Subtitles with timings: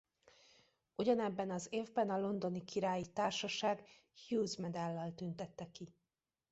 [0.95, 3.83] Ugyanebben az évben a Londoni Királyi Társaság
[4.27, 5.93] Hughes Medállal tüntette ki.